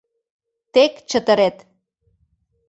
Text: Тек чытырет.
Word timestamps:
Тек 0.73 0.93
чытырет. 1.09 1.57